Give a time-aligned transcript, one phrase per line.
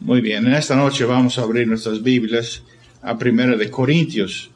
[0.00, 2.62] Muy bien, en esta noche vamos a abrir nuestras Biblias
[3.02, 4.50] a Primera de Corintios.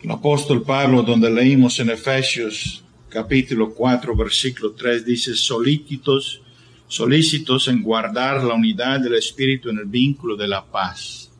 [0.00, 6.40] El apóstol Pablo, donde leímos en Efesios capítulo 4, versículo 3, dice, solícitos,
[6.86, 11.33] solícitos en guardar la unidad del Espíritu en el vínculo de la paz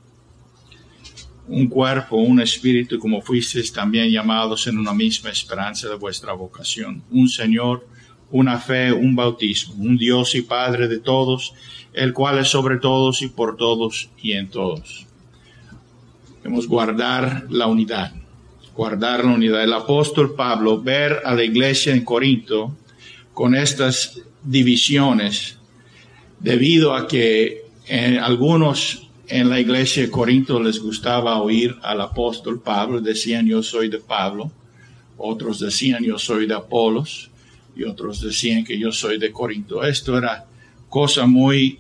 [1.49, 7.03] un cuerpo, un espíritu, como fuisteis también llamados en una misma esperanza de vuestra vocación,
[7.11, 7.87] un Señor,
[8.31, 11.55] una fe, un bautismo, un Dios y Padre de todos,
[11.93, 15.07] el cual es sobre todos y por todos y en todos.
[16.43, 18.13] Debemos guardar la unidad,
[18.75, 19.63] guardar la unidad.
[19.63, 22.77] El apóstol Pablo, ver a la iglesia en Corinto
[23.33, 25.59] con estas divisiones,
[26.41, 32.61] debido a que en algunos en la iglesia de Corinto les gustaba oír al apóstol
[32.61, 34.51] Pablo, decían yo soy de Pablo,
[35.17, 37.31] otros decían yo soy de Apolos
[37.77, 39.83] y otros decían que yo soy de Corinto.
[39.85, 40.47] Esto era
[40.89, 41.79] cosa muy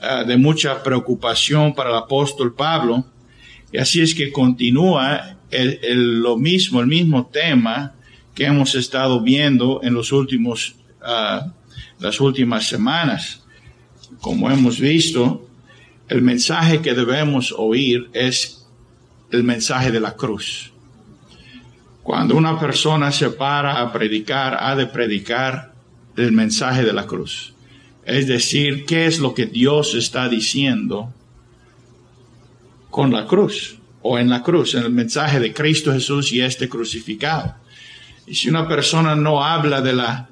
[0.00, 3.04] ah, de mucha preocupación para el apóstol Pablo
[3.70, 7.94] y así es que continúa lo mismo, el mismo tema
[8.34, 11.50] que hemos estado viendo en los últimos, uh,
[11.98, 13.42] las últimas semanas.
[14.20, 15.47] Como hemos visto,
[16.08, 18.66] el mensaje que debemos oír es
[19.30, 20.72] el mensaje de la cruz.
[22.02, 25.74] Cuando una persona se para a predicar, ha de predicar
[26.16, 27.52] el mensaje de la cruz.
[28.04, 31.12] Es decir, qué es lo que Dios está diciendo
[32.88, 36.70] con la cruz o en la cruz, en el mensaje de Cristo Jesús y este
[36.70, 37.54] crucificado.
[38.26, 40.28] Y si una persona no habla de la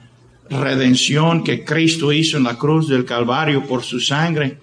[0.48, 4.58] redención que Cristo hizo en la cruz del Calvario por su sangre,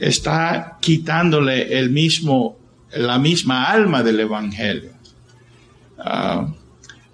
[0.00, 2.58] está quitándole el mismo,
[2.92, 4.92] la misma alma del Evangelio.
[5.98, 6.48] Ah,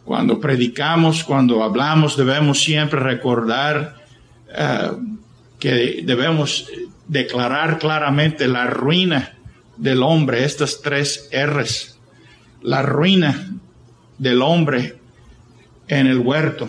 [0.05, 3.97] cuando predicamos, cuando hablamos, debemos siempre recordar
[4.57, 4.93] ah,
[5.59, 6.71] que debemos
[7.09, 9.35] declarar claramente la ruina
[9.77, 11.99] del hombre, estas tres R's,
[12.63, 13.51] la ruina
[14.17, 14.97] del hombre
[15.89, 16.69] en el huerto.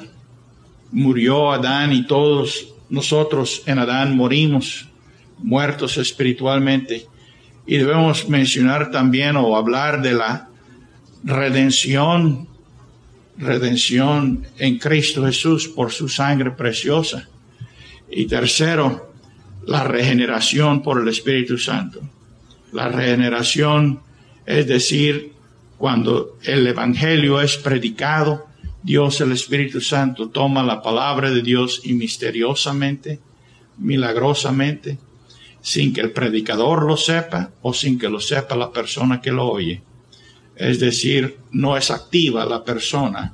[0.91, 4.87] Murió Adán y todos nosotros en Adán morimos
[5.39, 7.07] muertos espiritualmente.
[7.65, 10.49] Y debemos mencionar también o hablar de la
[11.23, 12.47] redención,
[13.37, 17.27] redención en Cristo Jesús por su sangre preciosa.
[18.09, 19.11] Y tercero,
[19.65, 21.99] la regeneración por el Espíritu Santo.
[22.71, 23.99] La regeneración,
[24.45, 25.33] es decir,
[25.77, 28.47] cuando el Evangelio es predicado,
[28.81, 33.19] Dios el Espíritu Santo toma la palabra de Dios y misteriosamente,
[33.77, 34.97] milagrosamente,
[35.67, 39.49] sin que el predicador lo sepa o sin que lo sepa la persona que lo
[39.49, 39.81] oye.
[40.55, 43.33] Es decir, no es activa la persona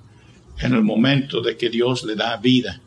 [0.57, 2.81] en el momento de que Dios le da vida.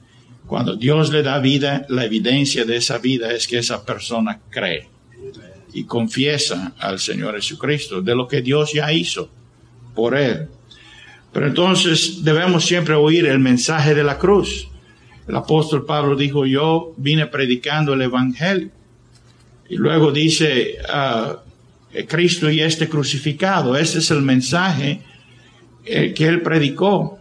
[0.49, 4.89] Cuando Dios le da vida, la evidencia de esa vida es que esa persona cree
[5.73, 9.31] y confiesa al Señor Jesucristo de lo que Dios ya hizo
[9.95, 10.49] por él.
[11.33, 14.67] Pero entonces debemos siempre oír el mensaje de la cruz.
[15.29, 18.75] El apóstol Pablo dijo, yo vine predicando el Evangelio.
[19.69, 21.39] Y luego dice, ah,
[22.07, 23.77] Cristo y este crucificado.
[23.77, 25.01] Ese es el mensaje
[25.85, 27.19] eh, que él predicó.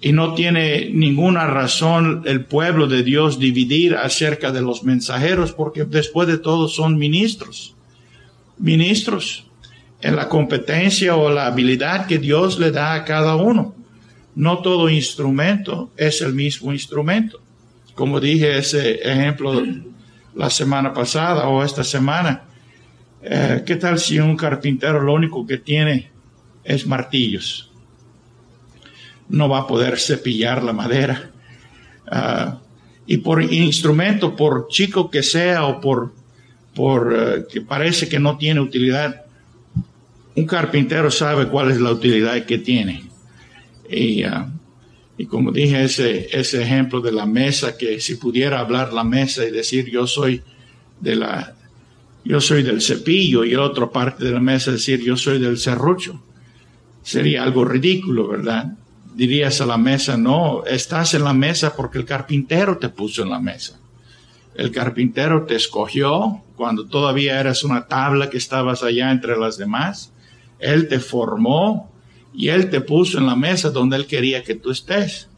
[0.00, 5.84] Y no tiene ninguna razón el pueblo de Dios dividir acerca de los mensajeros, porque
[5.84, 7.74] después de todo son ministros.
[8.58, 9.46] Ministros
[10.02, 13.74] en la competencia o la habilidad que Dios le da a cada uno.
[14.34, 17.40] No todo instrumento es el mismo instrumento.
[17.94, 19.62] Como dije, ese ejemplo
[20.36, 22.42] la semana pasada o esta semana.
[23.22, 26.10] Eh, ¿Qué tal si un carpintero lo único que tiene
[26.62, 27.72] es martillos?
[29.28, 31.30] No va a poder cepillar la madera.
[32.08, 32.58] Ah,
[33.06, 36.12] y por instrumento, por chico que sea o por,
[36.74, 39.24] por eh, que parece que no tiene utilidad,
[40.36, 43.04] un carpintero sabe cuál es la utilidad que tiene.
[43.88, 44.48] Y ah,
[45.18, 49.44] y como dije, ese, ese ejemplo de la mesa, que si pudiera hablar la mesa
[49.46, 50.42] y decir yo soy
[51.00, 51.54] de la,
[52.24, 56.22] yo soy del cepillo y otra parte de la mesa decir yo soy del serrucho,
[57.02, 58.76] sería algo ridículo, ¿verdad?
[59.14, 63.30] Dirías a la mesa, no, estás en la mesa porque el carpintero te puso en
[63.30, 63.78] la mesa.
[64.54, 70.12] El carpintero te escogió cuando todavía eras una tabla que estabas allá entre las demás.
[70.58, 71.92] Él te formó,
[72.36, 75.28] y Él te puso en la mesa donde Él quería que tú estés.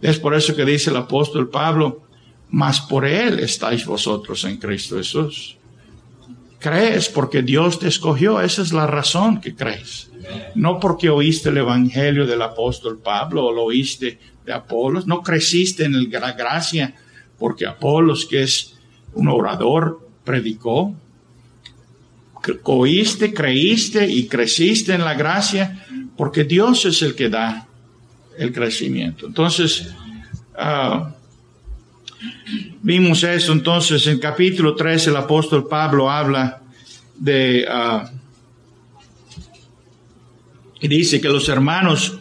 [0.00, 2.02] Es por eso que dice el apóstol Pablo,
[2.50, 5.56] mas por Él estáis vosotros en Cristo Jesús.
[6.60, 10.10] Crees porque Dios te escogió, esa es la razón que crees.
[10.54, 15.84] No porque oíste el Evangelio del apóstol Pablo o lo oíste de Apolos, no creciste
[15.84, 16.94] en la gracia
[17.38, 18.76] porque Apolos, que es
[19.14, 20.94] un orador, predicó.
[22.62, 25.85] Oíste, creíste y creciste en la gracia
[26.16, 27.66] porque Dios es el que da
[28.38, 29.26] el crecimiento.
[29.26, 29.94] Entonces,
[30.56, 31.14] ah,
[32.82, 33.52] vimos eso.
[33.52, 36.62] Entonces, en capítulo 3 el apóstol Pablo habla
[37.16, 37.66] de...
[37.68, 38.10] Ah,
[40.78, 42.18] y dice que los hermanos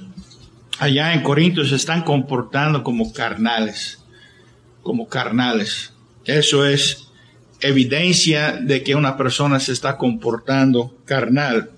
[0.80, 4.04] allá en Corinto se están comportando como carnales,
[4.82, 5.94] como carnales.
[6.26, 7.08] Eso es
[7.60, 11.72] evidencia de que una persona se está comportando carnal,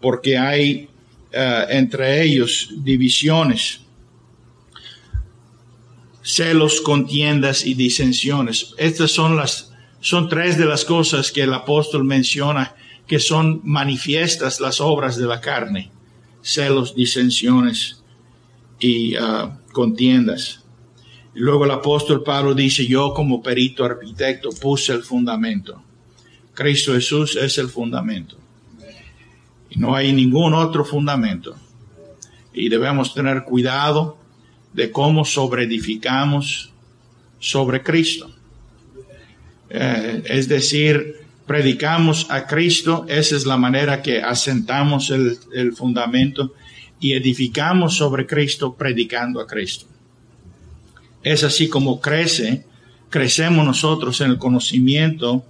[0.00, 0.88] porque hay
[1.34, 3.80] eh, entre ellos divisiones,
[6.22, 8.74] celos, contiendas y disensiones.
[8.78, 12.74] Estas son las, son tres de las cosas que el apóstol menciona
[13.06, 15.90] que son manifiestas las obras de la carne,
[16.42, 18.02] celos, disensiones
[18.78, 20.62] y uh, contiendas.
[21.34, 25.82] Luego el apóstol Pablo dice, yo como perito arquitecto puse el fundamento.
[26.54, 28.36] Cristo Jesús es el fundamento.
[29.76, 31.56] No hay ningún otro fundamento.
[32.52, 34.18] Y debemos tener cuidado
[34.72, 36.72] de cómo sobreedificamos
[37.38, 38.30] sobre Cristo.
[39.70, 46.54] Eh, es decir, predicamos a Cristo, esa es la manera que asentamos el, el fundamento
[47.00, 49.86] y edificamos sobre Cristo predicando a Cristo.
[51.22, 52.64] Es así como crece,
[53.10, 55.44] crecemos nosotros en el conocimiento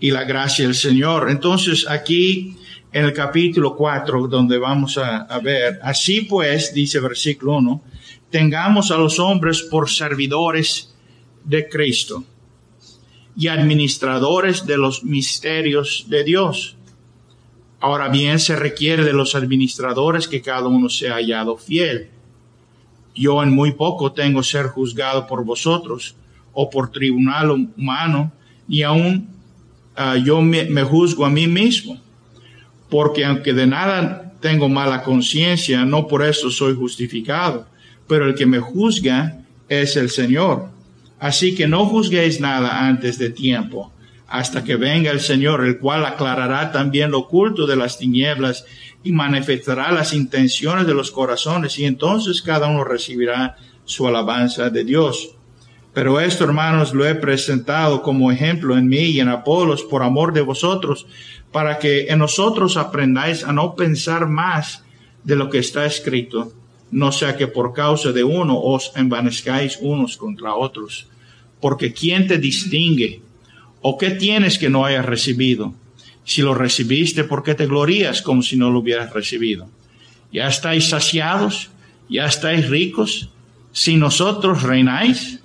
[0.00, 1.30] y la gracia del Señor.
[1.30, 2.56] Entonces aquí
[2.94, 7.82] en el capítulo 4, donde vamos a, ver, así pues, dice versículo 1,
[8.30, 10.94] tengamos a los hombres por servidores
[11.44, 12.24] de Cristo
[13.36, 16.76] y administradores de los misterios de Dios.
[17.80, 22.08] Ahora bien, se requiere de los administradores que cada uno sea hallado fiel
[23.14, 26.16] yo en muy poco tengo ser juzgado por vosotros
[26.52, 28.32] o por tribunal humano,
[28.66, 29.28] ni aún
[29.96, 31.98] ah, yo me, juzgo a mí mismo,
[32.94, 37.66] porque aunque de nada tengo mala conciencia, no por eso soy justificado,
[38.06, 40.68] pero el que me juzga es el Señor.
[41.18, 43.92] Así que no juzguéis nada antes de tiempo,
[44.28, 48.64] hasta que venga el Señor, el cual aclarará también lo oculto de las tinieblas
[49.02, 54.84] y manifestará las intenciones de los corazones y entonces cada uno recibirá su alabanza de
[54.84, 55.34] Dios.
[55.94, 60.32] Pero esto, hermanos, lo he presentado como ejemplo en mí y en Apolos por amor
[60.32, 61.06] de vosotros,
[61.54, 64.82] para que en nosotros aprendáis a no pensar más
[65.22, 66.52] de lo que está escrito,
[66.90, 71.06] no sea que por causa de uno os envanezcáis unos contra otros.
[71.60, 73.22] Porque ¿quién te distingue?
[73.82, 75.72] ¿O qué tienes que no hayas recibido?
[76.24, 79.68] Si lo recibiste, ¿por qué te glorías como si no lo hubieras recibido?
[80.32, 81.70] ¿Ya estáis saciados?
[82.08, 83.30] ¿Ya estáis ricos?
[83.70, 85.38] Si nosotros reináis,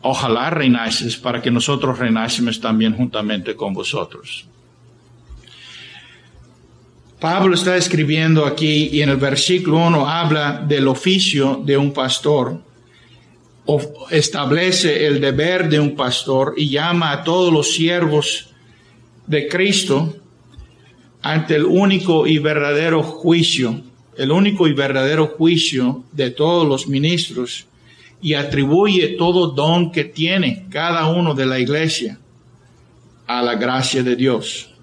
[0.00, 4.46] ojalá reináis para que nosotros reinásemos también juntamente con vosotros.
[7.20, 12.60] Pablo está escribiendo aquí y en el versículo 1 habla del oficio de un pastor,
[14.10, 18.50] establece el deber de un pastor y llama a todos los siervos
[19.26, 20.14] de Cristo
[21.22, 23.80] ante el único y verdadero juicio,
[24.18, 27.66] el único y verdadero juicio de todos los ministros
[28.20, 32.18] y atribuye todo don que tiene cada uno de la iglesia
[33.26, 34.75] a la gracia de Dios.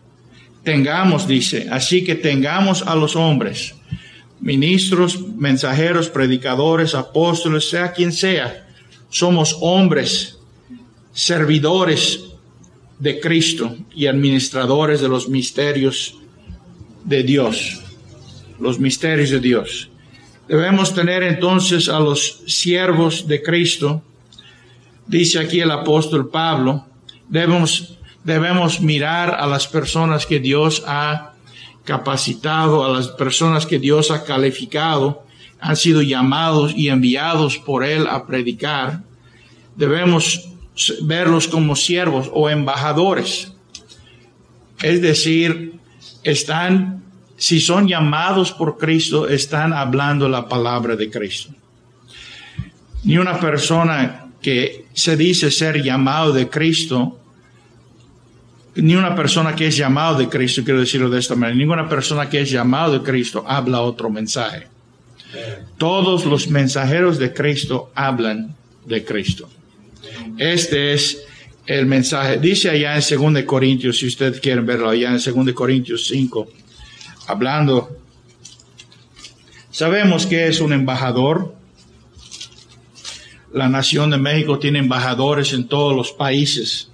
[0.63, 3.75] Tengamos, dice, así que tengamos a los hombres,
[4.39, 8.67] ministros, mensajeros, predicadores, apóstoles, sea quien sea,
[9.10, 10.39] somos hombres,
[11.13, 12.25] servidores
[13.00, 16.15] de Cristo y administradores de los misterios
[17.03, 17.82] de Dios,
[18.60, 19.89] los misterios de Dios.
[20.48, 24.01] Debemos tener entonces a los siervos de Cristo,
[25.08, 26.86] dice aquí el apóstol Pablo,
[27.29, 31.34] debemos, debemos mirar a las personas que Dios ha
[31.84, 35.25] capacitado, a las personas que Dios ha calificado,
[35.60, 39.01] han sido llamados y enviados por Él a predicar.
[39.75, 40.50] Debemos
[41.03, 43.53] verlos como siervos o embajadores.
[44.82, 45.74] Es decir,
[46.24, 47.03] están,
[47.38, 51.53] si son llamados por Cristo, están hablando la palabra de Cristo.
[53.03, 57.20] Ni una persona que se dice ser llamado de Cristo,
[58.75, 62.30] ni una persona que es llamado de Cristo, quiero decirlo de esta manera, ninguna persona
[62.30, 64.68] que es llamado de Cristo habla otro mensaje.
[65.77, 69.50] Todos los mensajeros de Cristo hablan de Cristo.
[70.38, 71.24] Este es
[71.65, 72.38] el mensaje.
[72.38, 76.48] Dice allá en 2 Corintios, si ustedes quieren verlo, allá en 2 Corintios 5,
[77.27, 77.98] hablando,
[79.72, 81.56] sabemos que es un embajador.
[83.53, 86.89] La nación de México tiene embajadores en todos los países.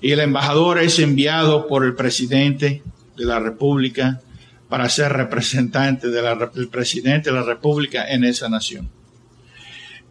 [0.00, 2.82] Y el embajador es enviado por el presidente
[3.16, 4.20] de la República
[4.68, 8.88] para ser representante del presidente de la República en esa nación.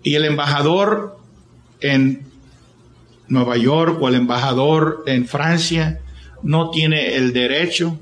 [0.03, 1.17] Y el embajador
[1.79, 2.25] en
[3.27, 6.01] Nueva York o el embajador en Francia
[6.43, 7.99] no tiene el derecho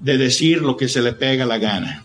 [0.00, 2.04] de decir lo que se le pega la gana.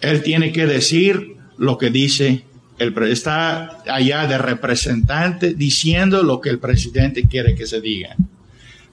[0.00, 2.44] Él tiene que decir lo que dice
[2.82, 8.16] el está allá de representante diciendo lo que el presidente quiere que se diga.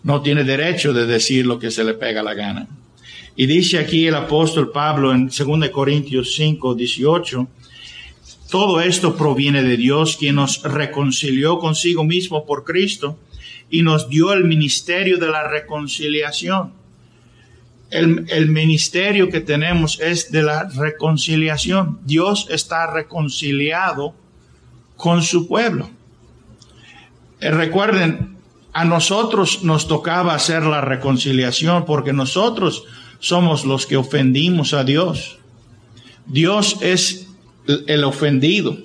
[0.04, 2.68] No tiene derecho de decir lo que se le pega la gana.
[3.36, 7.48] Y dice aquí el apóstol Pablo en 2 Corintios 5, 18,
[8.50, 13.18] todo esto proviene de Dios, quien nos reconcilió consigo mismo por Cristo
[13.70, 16.79] y nos dio el ministerio de la reconciliación.
[17.92, 22.00] El, el, ministerio que tenemos es de la reconciliación.
[22.04, 24.14] Dios está reconciliado
[24.96, 25.90] con su pueblo.
[27.40, 28.38] Eh, recuerden,
[28.74, 32.84] a nosotros nos tocaba hacer la reconciliación porque nosotros
[33.20, 35.40] somos los que ofendimos a Dios.
[36.26, 37.28] Dios es
[37.88, 38.78] el ofendido.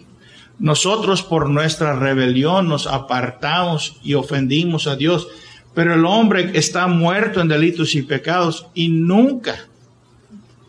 [0.58, 5.26] Nosotros por nuestra rebelión nos apartamos y ofendimos a Dios,
[5.74, 9.66] pero el hombre está muerto en delitos y pecados y nunca,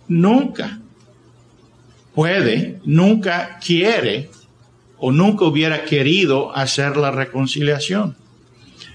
[0.07, 0.79] nunca
[2.13, 4.29] puede, nunca quiere
[4.97, 8.15] o nunca hubiera querido hacer la reconciliación.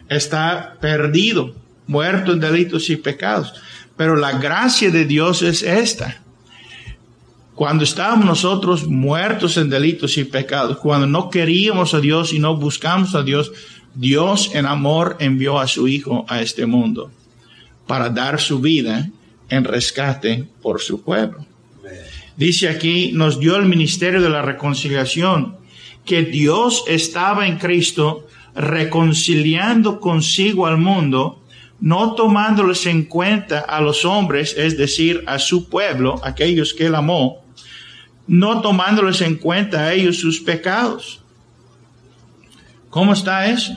[0.09, 1.55] Está perdido,
[1.87, 3.55] muerto en delitos y pecados.
[3.97, 6.21] Pero la gracia de Dios es esta
[7.61, 12.57] cuando estábamos nosotros muertos en delitos y pecados, cuando no queríamos a Dios y no
[12.57, 13.53] buscamos a Dios,
[13.95, 17.11] Dios en amor envió a su Hijo a este mundo
[17.87, 19.11] para dar su vida
[19.49, 21.45] en rescate por su pueblo.
[22.37, 25.57] Dice aquí, nos dio el ministerio de la reconciliación,
[26.05, 31.43] que Dios estaba en Cristo reconciliando consigo al mundo,
[31.81, 36.95] no tomándoles en cuenta a los hombres, es decir, a su pueblo, aquellos que él
[36.95, 37.45] amó,
[38.27, 41.20] no tomándoles en cuenta a ellos sus pecados.
[42.91, 43.73] ¿Cómo está eso?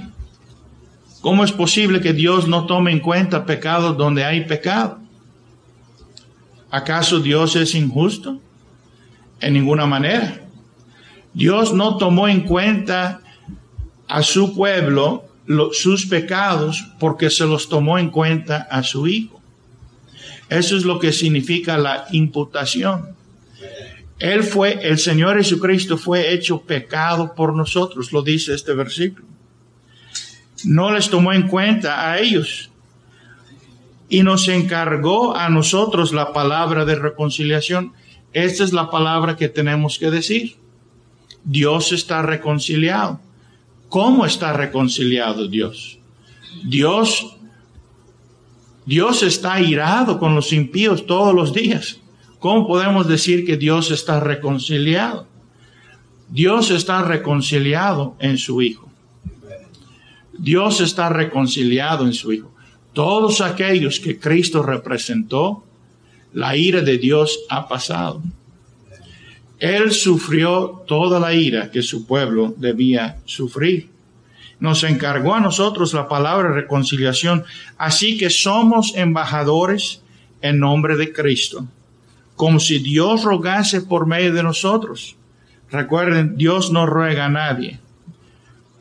[1.21, 4.99] ¿Cómo es posible que Dios no tome en cuenta pecados donde hay pecado?
[6.71, 8.41] ¿Acaso Dios es injusto?
[9.39, 10.41] En ninguna manera.
[11.33, 13.21] Dios no tomó en cuenta
[14.07, 15.25] a su pueblo
[15.71, 19.39] sus pecados porque se los tomó en cuenta a su Hijo.
[20.49, 23.15] Eso es lo que significa la imputación.
[24.23, 29.25] Él fue, el Señor Jesucristo fue hecho pecado por nosotros, lo dice este versículo.
[30.63, 32.71] No les tomó en cuenta a ellos
[34.07, 37.91] y nos encargó a nosotros la palabra de reconciliación.
[38.31, 40.55] Esta es la palabra que tenemos que decir.
[41.43, 43.19] Dios está reconciliado.
[43.89, 45.99] ¿Cómo está reconciliado Dios?
[46.63, 47.35] Dios
[48.85, 51.99] Dios está irado con los impíos todos los días.
[52.43, 55.25] ¿Cómo podemos decir que Dios está reconciliado?
[56.27, 58.91] Dios está reconciliado en su Hijo.
[60.37, 62.53] Dios está reconciliado en su Hijo.
[62.91, 65.63] Todos aquellos que Cristo representó,
[66.33, 68.21] la ira de Dios ha pasado.
[69.57, 73.89] Él sufrió toda la ira que su pueblo debía sufrir.
[74.59, 77.45] Nos encargó a nosotros la palabra reconciliación,
[77.77, 80.01] así que somos embajadores
[80.41, 81.69] en nombre de Cristo
[82.35, 85.15] como si Dios rogase por medio de nosotros.
[85.69, 87.79] Recuerden, Dios no ruega a nadie,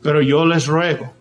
[0.01, 1.13] pero yo les ruego,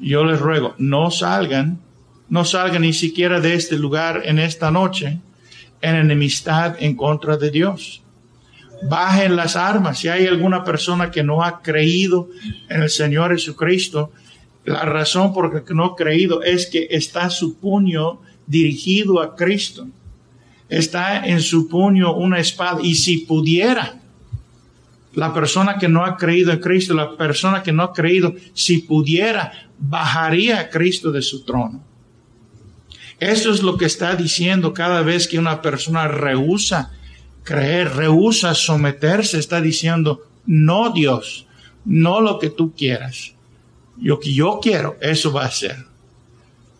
[0.00, 1.80] yo les ruego, no salgan,
[2.28, 5.20] no salgan ni siquiera de este lugar en esta noche
[5.80, 8.02] en enemistad en contra de Dios.
[8.88, 9.98] Bajen las armas.
[9.98, 12.28] Si hay alguna persona que no ha creído
[12.68, 14.10] en el Señor Jesucristo,
[14.64, 19.36] la razón por la que no ha creído es que está su puño dirigido a
[19.36, 19.86] Cristo
[20.78, 24.00] está en su puño una espada y si pudiera,
[25.14, 28.78] la persona que no ha creído en Cristo, la persona que no ha creído, si
[28.78, 31.84] pudiera, bajaría a Cristo de su trono.
[33.20, 36.90] Eso es lo que está diciendo cada vez que una persona rehúsa
[37.44, 41.46] creer, rehúsa someterse, está diciendo, no Dios,
[41.84, 43.34] no lo que tú quieras.
[44.00, 45.76] Lo que yo quiero, eso va a ser.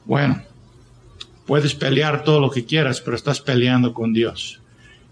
[0.06, 0.42] Bueno,
[1.46, 4.60] Puedes pelear todo lo que quieras, pero estás peleando con Dios.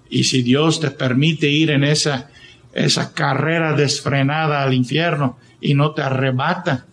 [0.09, 2.31] Y si Dios te permite ir en esa,
[2.73, 6.87] esa carrera desfrenada al infierno y no te arrebata,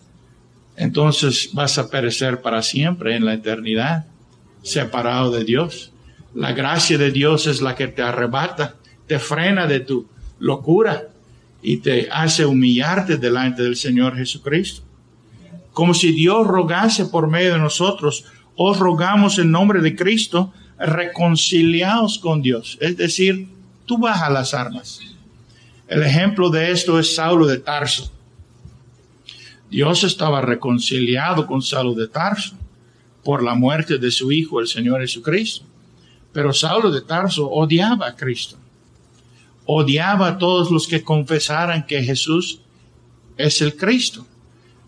[0.76, 4.06] entonces vas a perecer para siempre en la eternidad,
[4.62, 5.92] separado de Dios.
[6.34, 8.76] La gracia de Dios es la que te arrebata,
[9.08, 10.06] te frena de tu
[10.38, 11.08] locura
[11.62, 14.82] y te hace humillarte delante del Señor Jesucristo.
[15.72, 18.24] Como si Dios rogase por medio de nosotros,
[18.60, 22.76] os rogamos en nombre de Cristo, reconciliaos con Dios.
[22.80, 23.46] Es decir,
[23.86, 25.00] tú bajas las armas.
[25.86, 28.10] El ejemplo de esto es Saulo de Tarso.
[29.70, 32.56] Dios estaba reconciliado con Saulo de Tarso
[33.22, 35.64] por la muerte de su hijo, el Señor Jesucristo.
[36.32, 38.56] Pero Saulo de Tarso odiaba a Cristo.
[39.66, 42.60] Odiaba a todos los que confesaran que Jesús
[43.36, 44.26] es el Cristo.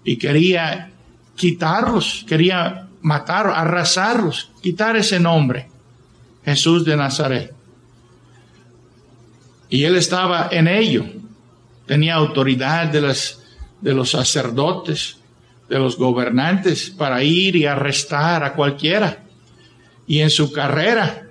[0.02, 0.90] Y quería
[1.36, 5.68] quitarlos, quería matar, arrasarlos, quitar ese nombre,
[6.44, 7.54] Jesús de Nazaret.
[9.68, 11.04] Y él estaba en ello.
[11.86, 13.42] Tenía autoridad de, las,
[13.80, 15.18] de los sacerdotes,
[15.68, 19.22] de los gobernantes, para ir y arrestar a cualquiera.
[20.06, 21.28] Y en su carrera,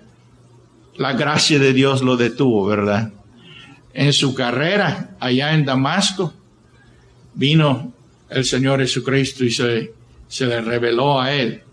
[0.95, 3.11] la gracia de Dios lo detuvo, ¿verdad?
[3.93, 6.33] En su carrera, allá en Damasco,
[7.33, 7.93] vino
[8.29, 9.93] el Señor Jesucristo y se,
[10.29, 11.63] se le reveló a él.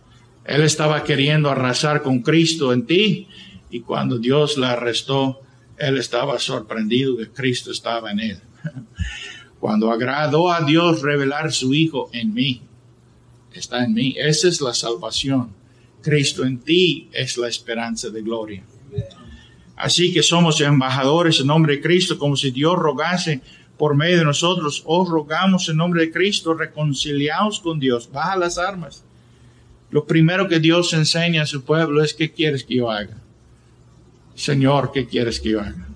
[0.45, 3.29] Él estaba queriendo arrasar con Cristo en ti
[3.71, 5.41] y cuando Dios la arrestó,
[5.77, 8.41] él estaba sorprendido que Cristo estaba en él.
[9.61, 12.63] Cuando agradó a Dios revelar su Hijo en mí,
[13.53, 14.15] está en mí.
[14.17, 15.51] Esa es la salvación.
[16.03, 18.65] Cristo en ti es la esperanza de gloria.
[19.75, 23.43] Así que somos embajadores en nombre de Cristo, como si Dios rogase
[23.79, 24.83] por medio de nosotros.
[24.87, 28.11] Os rogamos en nombre de Cristo, reconciliaos con Dios.
[28.11, 29.05] Baja las armas.
[29.91, 33.17] Lo primero que Dios enseña a su pueblo es qué quieres que yo haga.
[34.35, 35.87] Señor, ¿qué quieres que yo haga?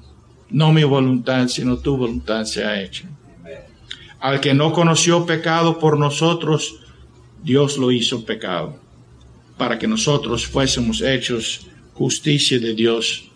[0.48, 3.08] No mi voluntad, sino tu voluntad sea hecha.
[4.20, 6.80] Al que no conoció pecado por nosotros,
[7.42, 8.78] Dios lo hizo pecado,
[9.56, 13.30] para que nosotros fuésemos hechos justicia de Dios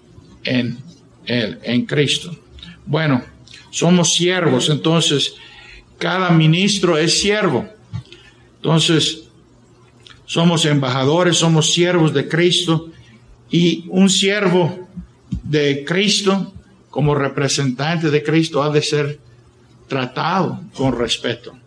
[0.44, 0.78] en
[1.26, 2.36] Él, en Cristo.
[2.86, 3.22] Bueno,
[3.74, 5.34] somos siervos, entonces
[5.98, 7.68] cada ministro es siervo.
[8.56, 9.24] Entonces,
[10.26, 12.92] somos embajadores, somos siervos de Cristo
[13.50, 14.88] y un siervo
[15.42, 16.54] de Cristo,
[16.88, 19.18] como representante de Cristo, ha de ser
[19.88, 21.58] tratado con respeto.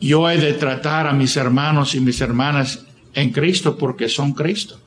[0.00, 4.80] Yo he de tratar a mis hermanos y mis hermanas en Cristo porque son Cristo.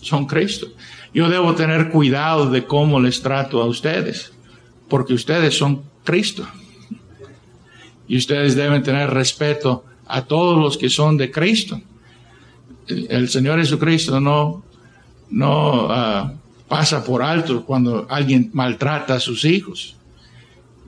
[0.00, 0.68] Son Cristo.
[1.14, 4.32] Yo debo tener cuidado de cómo les trato a ustedes,
[4.88, 6.46] porque ustedes son Cristo.
[8.06, 11.80] Y ustedes deben tener respeto a todos los que son de Cristo.
[12.86, 14.64] El Señor Jesucristo no
[15.30, 16.32] no ah,
[16.68, 19.94] pasa por alto cuando alguien maltrata a sus hijos.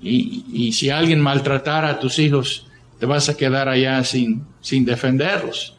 [0.02, 2.66] Y, si alguien maltratara a tus hijos,
[2.98, 5.74] te vas a quedar allá sin, sin defenderlos.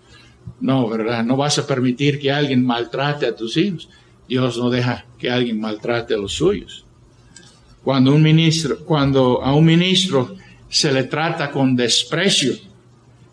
[0.60, 1.24] No, ¿verdad?
[1.24, 3.90] No vas a permitir que alguien maltrate a tus hijos.
[4.32, 6.86] Dios no deja que alguien maltrate a los suyos.
[7.84, 10.36] Cuando un ministro, cuando a un ministro
[10.70, 12.56] se le trata con desprecio,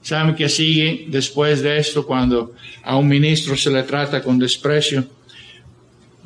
[0.02, 2.06] ¿saben qué sigue después de esto?
[2.06, 5.06] Cuando a un ministro se le trata con desprecio,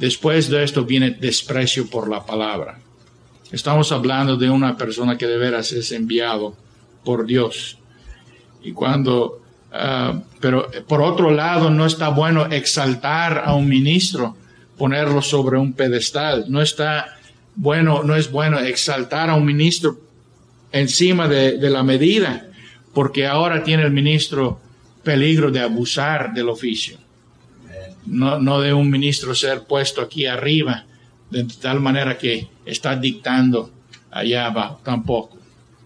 [0.03, 2.77] Después de esto viene desprecio por la palabra.
[3.53, 6.57] Estamos hablando de una persona que de veras es enviado
[7.05, 7.79] por Dios.
[8.65, 14.37] Y cuando, ah, pero por otro lado, no está bueno exaltar a un ministro,
[14.77, 16.47] ponerlo sobre un pedestal.
[16.49, 17.17] No está
[17.55, 19.99] bueno, no es bueno exaltar a un ministro
[20.73, 22.49] encima de, de la medida,
[22.95, 24.61] porque ahora tiene el ministro
[25.03, 26.99] peligro de abusar del oficio
[28.07, 30.85] no, no de un ministro ser puesto aquí arriba,
[31.31, 33.71] de tal manera que está dictando
[34.11, 35.39] allá abajo, tampoco,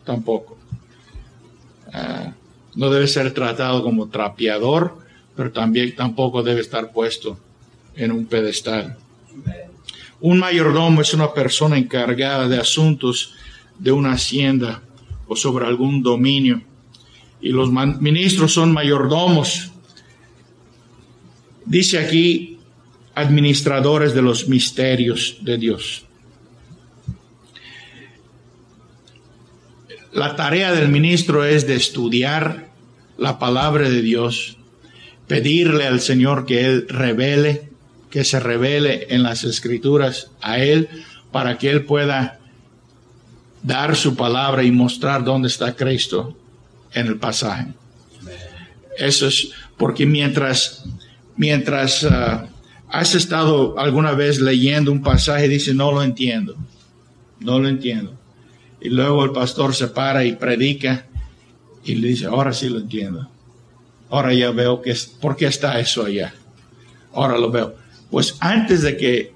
[0.04, 0.58] tampoco.
[1.92, 2.32] Ah,
[2.74, 4.98] no debe ser tratado como trapeador,
[5.34, 7.38] pero también tampoco debe estar puesto
[7.96, 8.96] en un pedestal.
[10.20, 13.34] Un mayordomo es una persona encargada de asuntos
[13.78, 14.82] de una hacienda
[15.26, 16.62] o sobre algún dominio.
[17.40, 19.72] Y los ministros son mayordomos
[21.66, 22.60] Dice aquí,
[23.16, 26.04] administradores de los misterios de Dios.
[30.12, 32.70] La tarea del ministro es de estudiar
[33.18, 34.58] la palabra de Dios,
[35.26, 37.70] pedirle al Señor que Él revele,
[38.16, 40.88] que se revele en las escrituras a Él,
[41.30, 42.38] para que Él pueda
[43.62, 46.34] dar su palabra y mostrar dónde está Cristo
[46.94, 47.66] en el pasaje.
[48.96, 50.84] Eso es porque mientras
[51.36, 52.48] mientras ah,
[52.88, 56.56] has estado alguna vez leyendo un pasaje y dices, no lo entiendo,
[57.40, 58.16] no lo entiendo.
[58.80, 61.04] y luego el pastor se para y predica
[61.84, 63.28] y le dice, ahora sí lo entiendo.
[64.08, 66.32] Ahora ya veo que es, por qué está eso allá.
[67.12, 67.84] Ahora lo veo.
[68.10, 69.32] Pues antes de que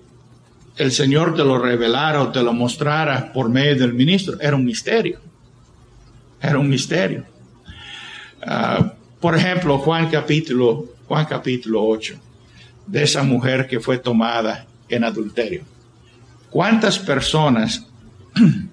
[0.76, 4.64] el Señor te lo revelara o te lo mostrara por medio del ministro, era un
[4.64, 5.18] misterio.
[6.40, 7.24] Era un misterio.
[8.42, 12.14] Ah, por ejemplo, Juan capítulo, Juan capítulo 8,
[12.86, 15.64] de esa mujer que fue tomada en adulterio.
[16.48, 17.86] ¿Cuántas personas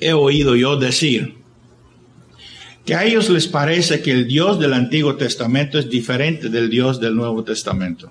[0.00, 1.41] he oído yo decir
[2.84, 7.00] que a ellos les parece que el Dios del Antiguo Testamento es diferente del Dios
[7.00, 8.10] del Nuevo Testamento?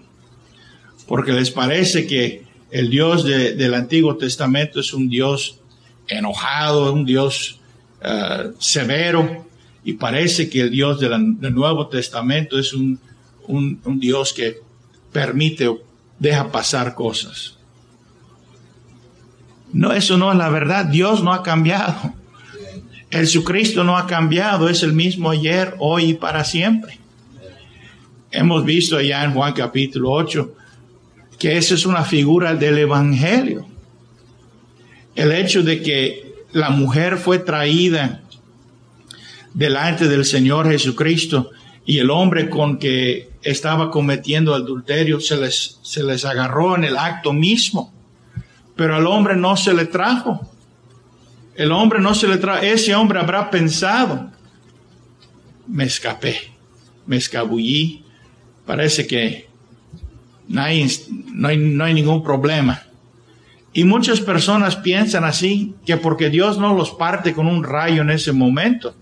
[1.07, 5.59] Porque les parece que el Dios del Antiguo Testamento es un Dios
[6.07, 7.59] enojado, un Dios
[8.01, 9.45] eh, severo,
[9.83, 12.99] y parece que el Dios del, Nuevo Testamento es un,
[13.47, 14.57] un Dios que
[15.11, 15.81] permite o
[16.19, 17.57] deja pasar cosas.
[19.73, 20.85] No, eso no es la verdad.
[20.85, 22.13] Dios no ha cambiado.
[23.11, 24.69] Jesucristo no ha cambiado.
[24.69, 26.99] Es el mismo ayer, hoy y para siempre.
[28.31, 30.55] Hemos visto ya en Juan capítulo 8
[31.37, 33.65] que esa es una figura del Evangelio.
[35.15, 38.21] El hecho de que la mujer fue traída
[39.51, 41.49] delante del Señor Jesucristo
[41.83, 46.95] y el hombre con que estaba cometiendo adulterio se les, se les agarró en el
[46.95, 47.91] acto mismo,
[48.75, 50.50] pero al hombre no se le trajo.
[51.55, 52.63] El hombre no se le trajo.
[52.63, 54.31] Ese hombre habrá pensado,
[55.67, 56.37] me escapé,
[57.05, 58.03] me escabullí,
[58.65, 59.47] parece que
[60.47, 60.89] no hay,
[61.33, 62.83] no hay, no hay ningún problema.
[63.73, 68.09] Y muchas personas piensan así, que porque Dios no los parte con un rayo en
[68.09, 68.93] ese momento,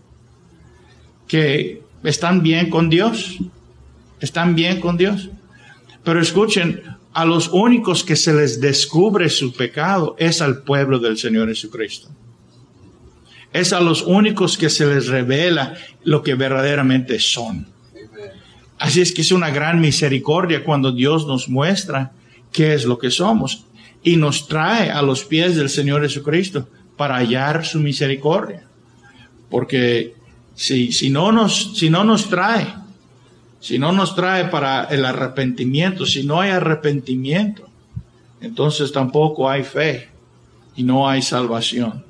[1.28, 3.40] que están bien con Dios,
[4.20, 5.30] están bien con Dios.
[6.04, 6.84] Pero escuchen,
[7.14, 12.10] a los únicos que se les descubre su pecado es al pueblo del Señor Jesucristo.
[13.52, 17.68] Es a los únicos que se les revela lo que verdaderamente son.
[18.78, 22.12] Así es que es una gran misericordia cuando Dios nos muestra
[22.52, 23.66] qué es lo que somos
[24.04, 28.64] y nos trae a los pies del Señor Jesucristo para hallar su misericordia.
[29.50, 30.16] Porque
[30.56, 32.68] si, si, no, nos, si no nos trae,
[33.60, 37.68] si no nos trae para el arrepentimiento, si no hay arrepentimiento,
[38.42, 40.10] entonces tampoco hay fe
[40.76, 42.09] y no hay salvación.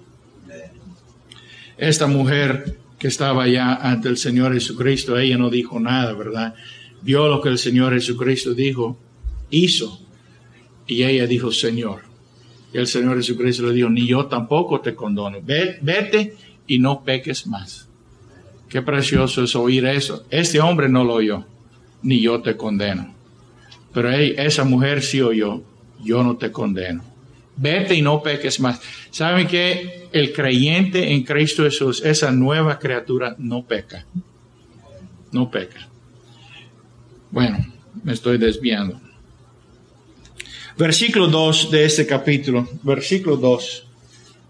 [1.79, 6.53] Esta mujer que estaba allá ante el Señor Jesucristo, ella no dijo nada, ¿verdad?
[7.01, 8.99] Vio lo que el Señor Jesucristo dijo,
[9.49, 10.05] hizo,
[10.85, 12.01] y ella dijo, Señor.
[12.73, 15.39] Y el Señor Jesucristo le dijo, ni yo tampoco te condono.
[15.41, 16.35] Vete
[16.67, 17.87] y no peques más.
[18.67, 20.25] Qué precioso es oír eso.
[20.29, 21.45] Este hombre no lo oyó,
[22.03, 23.15] ni yo te condeno.
[23.93, 25.63] Pero esa mujer sí oyó,
[26.03, 27.08] yo no te condeno.
[27.61, 28.79] Vete y no peques más.
[29.11, 34.05] ¿Saben que el creyente en Cristo Jesús, esa nueva criatura, no peca?
[35.33, 35.89] No peca.
[37.29, 37.57] Bueno,
[38.01, 39.01] me estoy desviando.
[40.77, 43.87] Versículo 2 de este capítulo, versículo 2,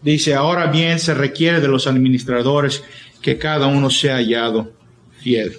[0.03, 2.83] dice, ahora bien se requiere de los administradores
[3.23, 4.71] que cada uno sea hallado
[5.19, 5.57] fiel.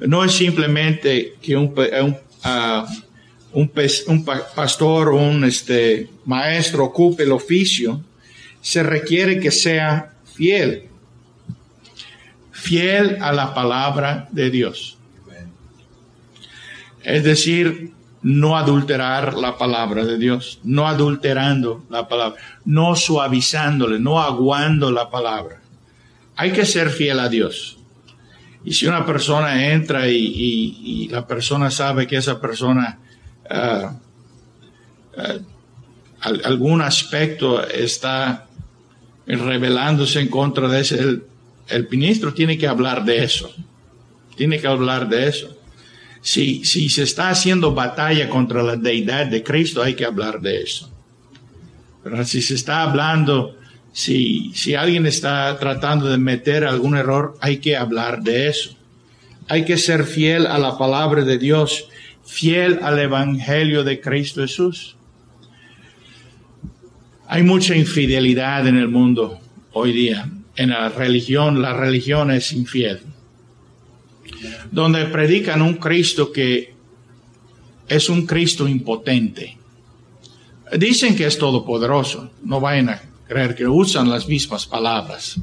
[0.00, 2.86] No es simplemente que un, un, uh,
[3.52, 8.00] un, pastor o un este, maestro ocupe el oficio,
[8.60, 10.88] se requiere que sea fiel,
[12.52, 14.98] fiel a la palabra de Dios.
[17.02, 24.22] Es decir, no adulterar la palabra de Dios, no adulterando la palabra, no suavizándole, no
[24.22, 25.60] aguando la palabra
[26.36, 27.78] hay que ser fiel a Dios.
[28.64, 32.98] Y si una persona entra y, la persona sabe que esa persona,
[33.50, 33.90] uh,
[36.24, 38.46] algún aspecto está
[39.26, 41.24] revelándose en contra de ese, el,
[41.68, 43.52] el, ministro tiene que hablar de eso.
[44.36, 45.56] Tiene que hablar de eso.
[46.20, 50.62] Si, si se está haciendo batalla contra la deidad de Cristo, hay que hablar de
[50.62, 50.90] eso.
[52.02, 53.56] Pero si se está hablando
[53.94, 58.76] si, si alguien está tratando de meter algún error, hay que hablar de eso.
[59.48, 61.86] Hay que ser fiel a la palabra de Dios,
[62.24, 64.96] fiel al Evangelio de Cristo Jesús.
[67.26, 69.38] Hay mucha infidelidad en el mundo
[69.72, 70.30] hoy día.
[70.56, 73.00] En la religión, la religión es infiel.
[74.70, 76.74] Donde predican un Cristo que
[77.88, 79.56] es un Cristo impotente.
[80.78, 82.30] Dicen que es todopoderoso.
[82.42, 85.40] No vayan a creer que usan las mismas palabras.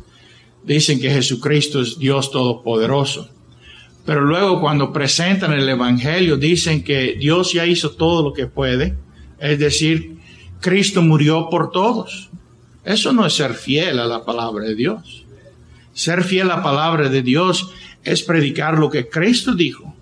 [0.64, 3.28] Dicen que Jesucristo es Dios Todopoderoso.
[4.06, 8.96] Pero luego cuando presentan el Evangelio dicen que Dios ya hizo todo lo que puede.
[9.40, 10.21] Es decir,
[10.62, 12.30] Cristo murió por todos.
[12.86, 15.26] Eso no es ser fiel a la palabra de Dios.
[15.94, 17.72] Ser fiel a la palabra de Dios
[18.04, 19.94] es predicar lo que Cristo dijo.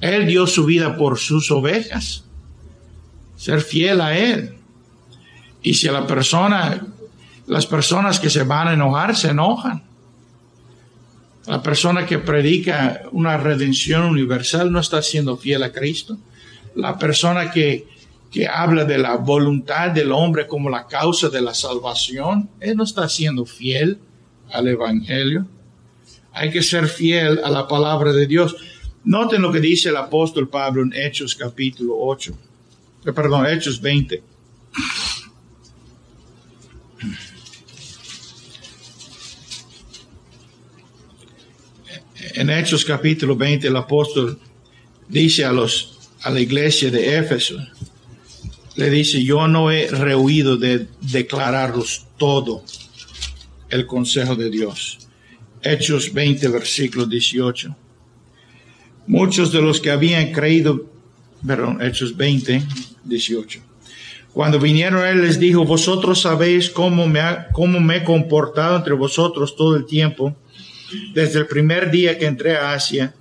[0.00, 2.24] Él dio su vida por sus ovejas.
[3.36, 4.56] Ser fiel a Él.
[5.62, 6.86] Y si a la persona,
[7.46, 9.82] las personas que se van a enojar, se enojan.
[11.46, 16.18] La persona que predica una redención universal no está siendo fiel a Cristo.
[16.74, 17.88] La persona que,
[18.36, 22.84] que habla de la voluntad del hombre como la causa de la salvación, él no
[22.84, 23.98] está siendo fiel
[24.52, 25.46] al Evangelio.
[26.34, 28.54] Hay que ser fiel a la palabra de Dios.
[29.04, 32.36] Noten lo que dice el apóstol Pablo en Hechos capítulo 8,
[33.06, 34.22] eh, perdón, Hechos 20.
[42.34, 44.38] En Hechos capítulo 20 el apóstol
[45.08, 47.56] dice a los a la iglesia de Éfeso,
[48.76, 52.62] le dice, yo no he rehuido de declararos todo
[53.70, 54.98] el consejo de Dios.
[55.62, 57.74] Hechos 20, versículo 18.
[59.06, 60.90] Muchos de los que habían creído,
[61.44, 62.62] perdón, Hechos 20,
[63.04, 63.60] 18.
[64.32, 69.56] Cuando vinieron, él les dijo, vosotros sabéis cómo me, cómo me he comportado entre vosotros
[69.56, 70.36] todo el tiempo,
[71.14, 73.14] desde el primer día que entré a Asia,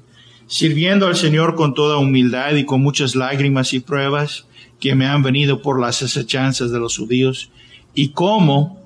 [0.48, 4.45] sirviendo al Señor con toda humildad y con muchas lágrimas y pruebas
[4.80, 7.50] que me han venido por las asechanzas de los judíos,
[7.94, 8.80] y cómo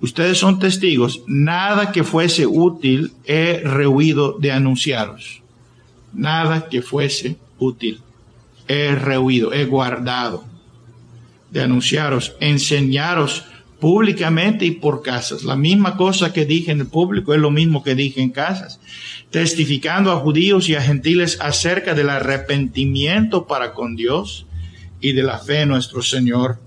[0.00, 5.42] ustedes son testigos, nada que fuese útil he rehuido de anunciaros
[6.16, 8.00] nada que fuese útil.
[8.66, 10.44] He rehuido, he guardado
[11.50, 13.44] de anunciaros, enseñaros
[13.78, 15.44] públicamente y por casas.
[15.44, 18.80] La misma cosa que dije en el público es lo mismo que dije en casas,
[19.30, 24.46] testificando a judíos y a gentiles acerca del arrepentimiento para con Dios
[25.00, 26.58] y de la fe nuestro Señor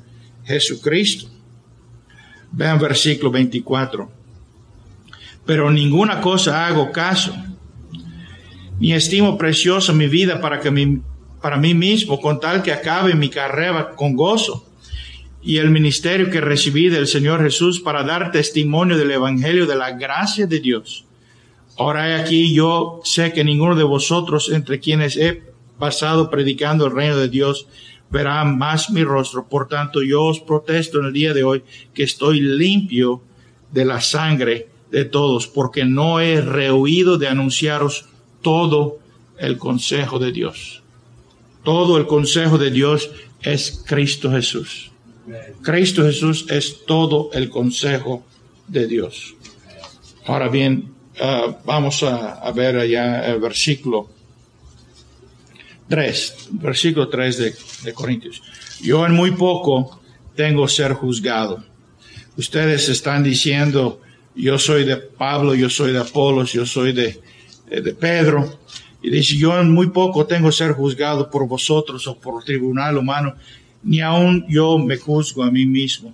[0.46, 1.30] Jesucristo.
[2.52, 4.12] Vean versículo 24.
[5.46, 7.34] Pero ninguna cosa hago caso
[8.80, 11.02] ni estimo preciosa mi vida para, que mi,
[11.42, 14.66] para mí mismo, con tal que acabe mi carrera con gozo
[15.42, 19.92] y el ministerio que recibí del Señor Jesús para dar testimonio del Evangelio de la
[19.92, 21.06] gracia de Dios.
[21.78, 25.44] Ahora aquí yo sé que ninguno de vosotros entre quienes he
[25.78, 27.68] pasado predicando el reino de Dios
[28.10, 29.48] verá más mi rostro.
[29.48, 33.22] Por tanto, yo os protesto en el día de hoy que estoy limpio
[33.72, 38.06] de la sangre de todos, porque no he rehuido de anunciaros
[38.42, 39.00] todo
[39.38, 40.82] el consejo de Dios.
[41.64, 44.92] Todo el consejo de Dios es Cristo Jesús.
[45.62, 48.24] Cristo Jesús es todo el consejo
[48.68, 49.36] de Dios.
[50.26, 54.10] Ahora bien, ah, vamos a, ver allá el versículo
[55.90, 58.42] 3, versículo 3 de, de Corintios.
[58.82, 60.00] Yo en muy poco
[60.36, 61.64] tengo ser juzgado.
[62.38, 64.00] Ustedes están diciendo,
[64.36, 67.20] yo soy de Pablo, yo soy de Apolos, yo soy de,
[67.70, 68.60] de Pedro,
[69.02, 72.98] y dice, yo en muy poco tengo ser juzgado por vosotros o por el tribunal
[72.98, 73.36] humano,
[73.84, 76.14] ni aun yo me juzgo a mí mismo.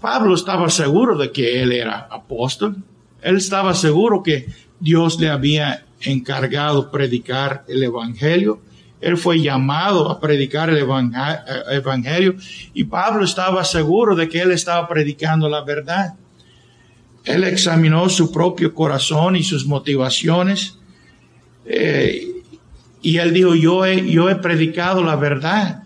[0.00, 2.76] Pablo estaba seguro de que él era apóstol,
[3.22, 4.46] él estaba seguro que
[4.78, 8.60] Dios le había encargado predicar el Evangelio,
[9.00, 12.36] él fue llamado a predicar el Evangelio
[12.72, 16.14] y Pablo estaba seguro de que él estaba predicando la verdad.
[17.24, 20.78] Él examinó su propio corazón y sus motivaciones.
[21.66, 22.42] Eh,
[23.02, 25.82] y él dijo, yo he, yo he predicado la verdad.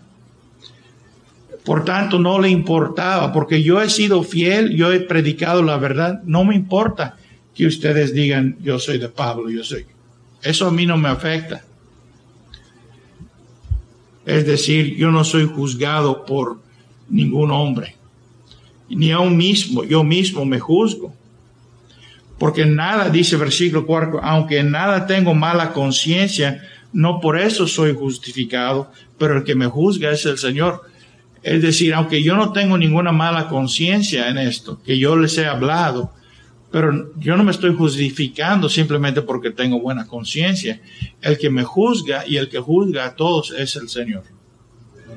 [1.63, 6.21] Por tanto, no le importaba, porque yo he sido fiel, yo he predicado la verdad.
[6.23, 7.17] No me importa
[7.53, 9.85] que ustedes digan, yo soy de Pablo, yo soy.
[10.43, 11.63] Eso a mí no me afecta.
[14.25, 16.59] Es decir, yo no soy juzgado por
[17.09, 17.95] ningún hombre.
[18.89, 21.13] Ni aún mismo, yo mismo me juzgo.
[22.37, 28.91] Porque nada, dice versículo 4, aunque nada tengo mala conciencia, no por eso soy justificado,
[29.17, 30.81] pero el que me juzga es el Señor.
[31.43, 35.45] Es decir, aunque yo no tengo ninguna mala conciencia en esto, que yo les he
[35.45, 36.13] hablado,
[36.71, 40.81] pero yo no me estoy justificando simplemente porque tengo buena conciencia.
[41.21, 44.23] El que me juzga y el que juzga a todos es el Señor.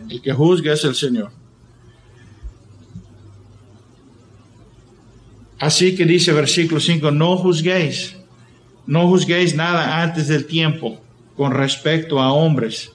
[0.08, 1.30] El que juzga es el Señor.
[5.60, 8.16] Así que dice versículo 5, no juzguéis,
[8.86, 11.00] no juzguéis nada antes del tiempo
[11.36, 12.92] con respecto a hombres,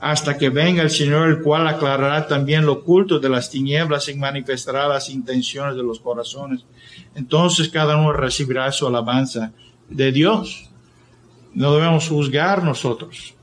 [0.00, 4.14] hasta que venga el Señor, el cual aclarará también lo oculto de las tinieblas y
[4.14, 6.64] manifestará las intenciones de los corazones.
[7.14, 9.52] Entonces cada uno recibirá su alabanza
[9.88, 10.70] de Dios.
[11.54, 13.34] No debemos juzgar nosotros.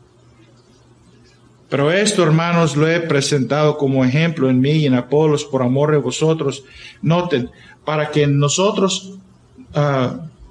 [1.69, 5.91] Pero esto, hermanos, lo he presentado como ejemplo en mí y en Apolos por amor
[5.91, 6.63] de vosotros.
[7.01, 7.49] Noten,
[7.83, 9.13] para que nosotros,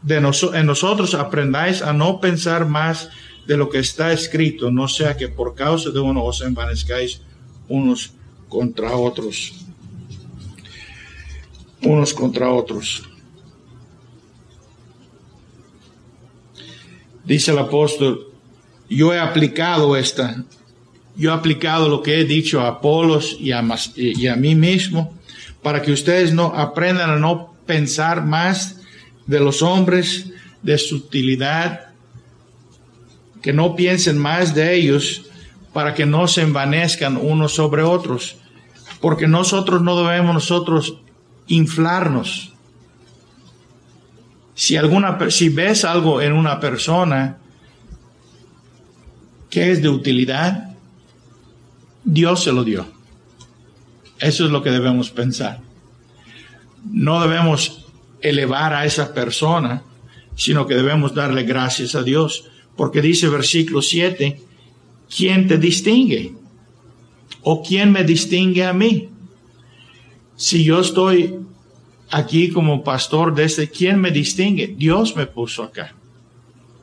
[0.02, 3.08] de en nosotros aprendáis a no pensar más
[3.46, 7.22] de lo que está escrito, no sea que por causa de uno os envanezcáis
[7.68, 8.12] unos
[8.48, 9.65] contra otros.
[11.82, 13.08] Unos contra otros.
[17.24, 18.28] Dice el apóstol,
[18.88, 20.44] yo he aplicado esta,
[21.16, 23.64] yo he aplicado lo que he dicho a Apolos y a,
[23.96, 25.12] y a mí mismo
[25.62, 28.80] para que ustedes no aprendan a no pensar más
[29.26, 30.30] de los hombres,
[30.62, 31.88] de su utilidad,
[33.42, 35.26] que no piensen más de ellos
[35.72, 38.36] para que no se envanezcan unos sobre otros,
[39.00, 40.98] porque nosotros no debemos nosotros
[41.48, 42.52] inflarnos.
[44.54, 47.38] Si alguna si ves algo en una persona
[49.50, 50.74] que es de utilidad,
[52.04, 52.86] Dios se lo dio.
[54.18, 55.60] Eso es lo que debemos pensar.
[56.90, 57.86] No debemos
[58.20, 59.82] elevar a esa persona,
[60.36, 64.40] sino que debemos darle gracias a Dios, porque dice versículo 7,
[65.14, 66.32] ¿quién te distingue?
[67.42, 69.08] ¿O quién me distingue a mí?
[70.36, 71.34] Si yo estoy
[72.10, 74.74] aquí como pastor de este, ¿quién me distingue?
[74.76, 75.94] Dios me puso acá.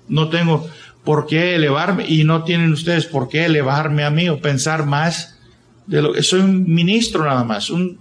[0.07, 0.67] No tengo
[1.03, 5.37] por qué elevarme y no tienen ustedes por qué elevarme a mí o pensar más
[5.85, 7.97] de lo que soy un ministro nada más, un,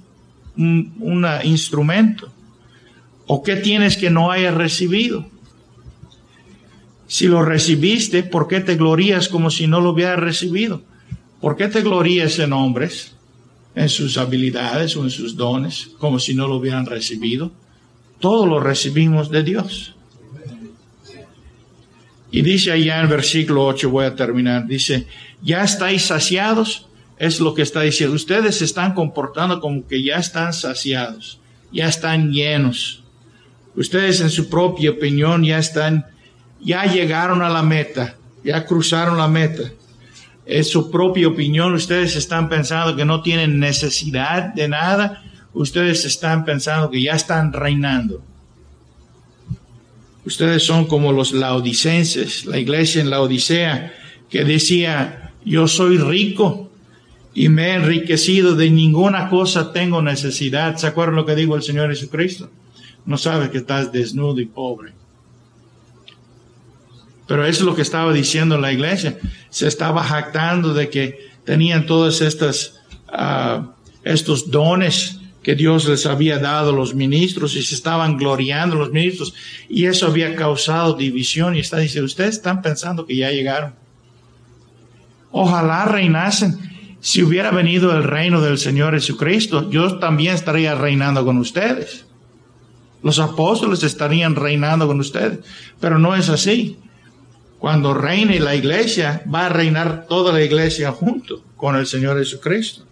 [0.56, 2.32] un instrumento.
[3.26, 5.26] ¿O qué tienes que no hayas recibido?
[7.06, 10.82] Si lo recibiste, ¿por qué te glorías como si no lo hubieras recibido?
[11.40, 13.14] ¿Por qué te glorías en hombres,
[13.74, 17.52] en sus habilidades o en sus dones, como si no lo hubieran recibido?
[18.20, 19.94] Todo lo recibimos de Dios.
[22.30, 25.06] Y dice allá en versículo 8, voy a terminar, dice,
[25.42, 26.86] ya estáis saciados,
[27.18, 31.88] es lo que está diciendo, ustedes se están comportando como que ya están saciados, ya
[31.88, 33.02] están llenos.
[33.76, 36.06] Ustedes en su propia opinión ya están,
[36.60, 39.70] ya llegaron a la meta, ya cruzaron la meta.
[40.44, 46.44] En su propia opinión, ustedes están pensando que no tienen necesidad de nada, ustedes están
[46.44, 48.22] pensando que ya están reinando.
[50.24, 53.92] Ustedes son como los laodicenses, la iglesia en la Odisea,
[54.30, 56.70] que decía, yo soy rico
[57.34, 60.76] y me he enriquecido, de ninguna cosa tengo necesidad.
[60.76, 62.50] ¿Se acuerdan lo que dijo el Señor Jesucristo?
[63.04, 64.92] No sabes que estás desnudo y pobre.
[67.32, 69.16] Pero eso es lo que estaba diciendo la iglesia.
[69.48, 73.68] Se estaba jactando de que tenían todos estas, uh,
[74.04, 78.92] estos dones que Dios les había dado a los ministros y se estaban gloriando los
[78.92, 79.32] ministros
[79.66, 83.76] y eso había causado división y está diciendo, ustedes están pensando que ya llegaron.
[85.30, 86.58] Ojalá reinasen.
[87.00, 92.04] Si hubiera venido el reino del Señor Jesucristo, yo también estaría reinando con ustedes.
[93.02, 95.38] Los apóstoles estarían reinando con ustedes,
[95.80, 96.76] pero no es así.
[97.62, 102.84] Cuando reine la iglesia, va a reinar toda la iglesia junto con el Señor Jesucristo.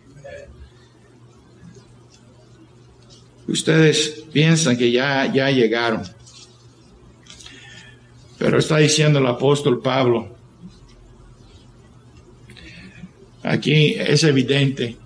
[3.49, 6.03] Ustedes piensan que ya, ya llegaron.
[8.39, 10.37] Pero está diciendo el apóstol Pablo,
[13.43, 14.97] aquí es evidente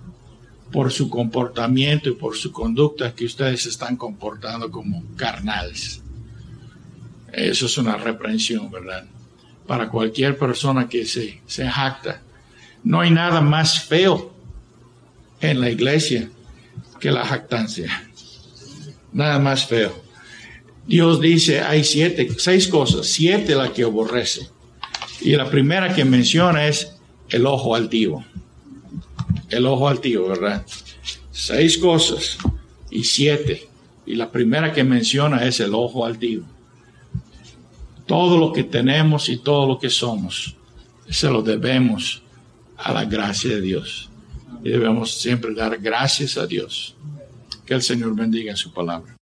[0.71, 6.03] por su comportamiento y por su conducta que ustedes se están comportando como carnales.
[7.33, 9.07] Eso es una reprensión, ¿verdad?
[9.67, 12.21] Para cualquier persona que se, jacta.
[12.83, 14.33] No hay nada más feo
[15.41, 16.29] en la iglesia
[16.99, 17.89] que la jactancia
[19.15, 19.95] nada más feo.
[20.85, 24.49] Dios dice, hay siete, seis cosas, siete la que aborrece.
[25.21, 26.91] Y la primera que menciona es
[27.29, 28.23] el ojo altivo.
[29.49, 30.65] El ojo altivo, ¿verdad?
[31.31, 32.37] Seis cosas
[32.91, 33.67] y siete.
[34.05, 36.45] Y la primera que menciona es el ojo altivo.
[38.05, 40.55] Todo lo que tenemos y todo lo que somos,
[41.09, 42.21] se lo debemos
[42.77, 44.09] a la gracia de Dios.
[44.63, 46.95] Y debemos siempre dar gracias a Dios.
[47.65, 49.15] Que el Señor bendiga su palabra.